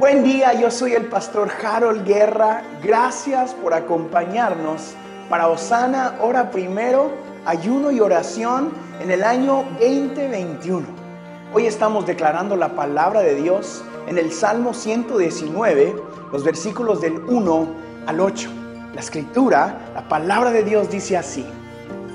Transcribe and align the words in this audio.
Buen 0.00 0.24
día, 0.24 0.54
yo 0.54 0.70
soy 0.70 0.94
el 0.94 1.08
pastor 1.08 1.50
Harold 1.62 2.06
Guerra. 2.06 2.62
Gracias 2.82 3.52
por 3.52 3.74
acompañarnos 3.74 4.94
para 5.28 5.48
Osana, 5.48 6.14
hora 6.22 6.50
primero, 6.50 7.10
ayuno 7.44 7.90
y 7.90 8.00
oración 8.00 8.72
en 9.02 9.10
el 9.10 9.22
año 9.22 9.62
2021. 9.78 10.86
Hoy 11.52 11.66
estamos 11.66 12.06
declarando 12.06 12.56
la 12.56 12.74
palabra 12.74 13.20
de 13.20 13.34
Dios 13.34 13.84
en 14.06 14.16
el 14.16 14.32
Salmo 14.32 14.72
119, 14.72 15.94
los 16.32 16.44
versículos 16.44 17.02
del 17.02 17.18
1 17.18 17.68
al 18.06 18.20
8. 18.20 18.50
La 18.94 19.00
escritura, 19.02 19.92
la 19.92 20.08
palabra 20.08 20.50
de 20.50 20.62
Dios 20.62 20.90
dice 20.90 21.18
así, 21.18 21.44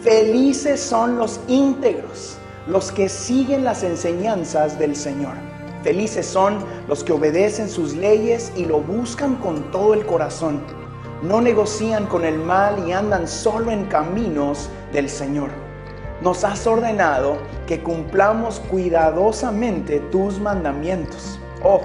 felices 0.02 0.82
son 0.82 1.20
los 1.20 1.40
íntegros, 1.48 2.40
los 2.66 2.92
que 2.92 3.10
siguen 3.10 3.64
las 3.64 3.84
enseñanzas 3.84 4.80
del 4.80 4.96
Señor. 4.96 5.55
Felices 5.86 6.26
son 6.26 6.66
los 6.88 7.04
que 7.04 7.14
obedecen 7.14 7.70
sus 7.70 7.96
leyes 7.96 8.52
y 8.56 8.66
lo 8.66 8.80
buscan 8.80 9.36
con 9.36 9.70
todo 9.70 9.93
el 9.93 10.04
corazón. 10.04 10.64
No 11.21 11.42
negocian 11.42 12.07
con 12.07 12.26
el 12.26 12.39
mal 12.39 12.88
y 12.88 12.92
andan 12.92 13.28
solo 13.28 13.70
en 13.70 13.86
caminos 13.86 14.68
del 14.92 15.07
Señor. 15.07 15.52
Nos 16.24 16.43
has 16.43 16.66
ordenado 16.66 17.38
que 17.68 17.84
cumplamos 17.84 18.60
cuidadosamente 18.62 20.00
tus 20.12 20.40
mandamientos. 20.40 21.40
Oh, 21.62 21.82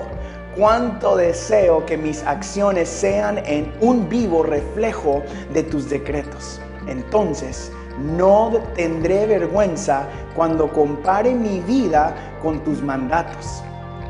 cuánto 0.56 1.14
deseo 1.14 1.84
que 1.84 1.98
mis 1.98 2.22
acciones 2.22 2.88
sean 2.88 3.36
en 3.44 3.70
un 3.82 4.08
vivo 4.08 4.42
reflejo 4.42 5.22
de 5.52 5.62
tus 5.62 5.90
decretos. 5.90 6.58
Entonces, 6.86 7.70
no 7.98 8.50
tendré 8.74 9.26
vergüenza 9.26 10.06
cuando 10.34 10.72
compare 10.72 11.34
mi 11.34 11.60
vida 11.60 12.14
con 12.40 12.64
tus 12.64 12.80
mandatos. 12.80 13.62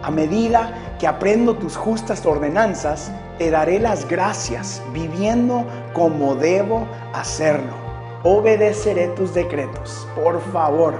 A 0.02 0.10
medida 0.10 0.96
que 0.98 1.06
aprendo 1.06 1.56
tus 1.56 1.76
justas 1.76 2.24
ordenanzas, 2.24 3.12
te 3.38 3.50
daré 3.50 3.78
las 3.78 4.08
gracias 4.08 4.82
viviendo 4.92 5.64
como 5.92 6.34
debo 6.34 6.86
hacerlo. 7.12 7.72
Obedeceré 8.22 9.08
tus 9.08 9.34
decretos. 9.34 10.06
Por 10.14 10.40
favor, 10.52 10.94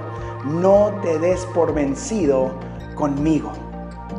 no 0.45 0.92
te 1.03 1.19
des 1.19 1.45
por 1.55 1.73
vencido 1.73 2.51
conmigo. 2.95 3.53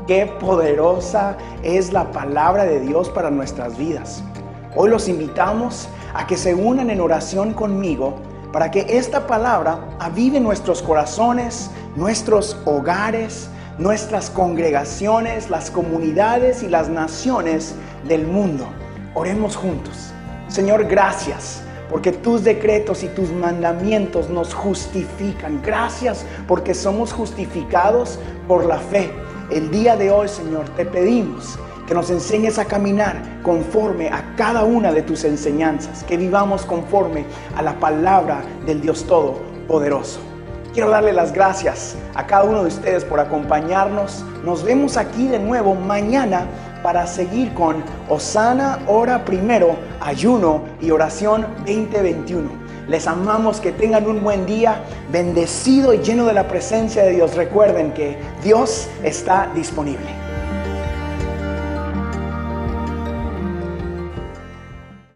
Qué 0.08 0.26
poderosa 0.26 1.38
es 1.64 1.94
la 1.94 2.12
palabra 2.12 2.66
de 2.66 2.80
Dios 2.80 3.10
para 3.10 3.30
nuestras 3.30 3.78
vidas. 3.78 4.24
Hoy 4.76 4.90
los 4.90 5.08
invitamos 5.08 5.90
a 6.14 6.26
que 6.26 6.38
se 6.38 6.56
unan 6.56 6.90
en 6.90 7.02
oración 7.02 7.54
conmigo 7.54 8.16
para 8.52 8.72
que 8.72 8.86
esta 8.90 9.28
palabra 9.28 9.80
avive 10.00 10.40
nuestros 10.40 10.82
corazones, 10.82 11.70
nuestros 11.96 12.58
hogares, 12.66 13.50
nuestras 13.78 14.30
congregaciones, 14.30 15.50
las 15.50 15.72
comunidades 15.72 16.64
y 16.64 16.68
las 16.68 16.90
naciones 16.90 17.76
del 18.08 18.26
mundo. 18.26 18.68
Oremos 19.14 19.56
juntos. 19.56 20.12
Señor, 20.48 20.86
gracias 20.86 21.64
porque 21.90 22.14
tus 22.14 22.44
decretos 22.44 23.04
y 23.04 23.08
tus 23.10 23.32
mandamientos 23.32 24.30
nos 24.30 24.54
justifican. 24.54 25.62
Gracias 25.62 26.26
porque 26.48 26.74
somos 26.74 27.12
justificados 27.12 28.18
por 28.48 28.66
la 28.66 28.80
fe. 28.80 29.12
El 29.52 29.70
día 29.70 29.98
de 29.98 30.10
hoy, 30.10 30.30
Señor, 30.30 30.70
te 30.78 30.86
pedimos 30.86 31.60
que 31.86 31.94
nos 31.94 32.10
enseñes 32.10 32.58
a 32.58 32.66
caminar 32.66 33.42
conforme 33.44 34.08
a 34.08 34.36
cada 34.38 34.64
una 34.64 34.94
de 34.94 35.02
tus 35.02 35.26
enseñanzas, 35.26 36.06
que 36.06 36.16
vivamos 36.16 36.66
conforme 36.66 37.26
a 37.58 37.62
la 37.62 37.78
palabra 37.78 38.42
del 38.66 38.80
Dios 38.80 39.04
Todopoderoso. 39.06 40.31
Quiero 40.74 40.90
darle 40.90 41.12
las 41.12 41.34
gracias 41.34 41.98
a 42.16 42.26
cada 42.26 42.46
uno 42.46 42.62
de 42.62 42.70
ustedes 42.70 43.04
por 43.04 43.20
acompañarnos. 43.20 44.24
Nos 44.46 44.64
vemos 44.64 44.96
aquí 44.96 45.28
de 45.28 45.38
nuevo 45.38 45.76
mañana 45.76 46.46
para 46.82 47.06
seguir 47.08 47.54
con 47.54 47.84
Osana, 48.08 48.80
hora 48.88 49.26
primero, 49.26 49.76
ayuno 50.00 50.62
y 50.80 50.92
oración 50.92 51.46
2021. 51.66 52.50
Les 52.88 53.06
amamos 53.06 53.60
que 53.60 53.74
tengan 53.74 54.08
un 54.08 54.24
buen 54.24 54.46
día, 54.46 54.82
bendecido 55.12 55.94
y 55.94 55.98
lleno 55.98 56.26
de 56.26 56.34
la 56.34 56.48
presencia 56.48 57.04
de 57.04 57.12
Dios. 57.12 57.36
Recuerden 57.36 57.92
que 57.92 58.18
Dios 58.42 58.88
está 59.04 59.50
disponible. 59.54 60.31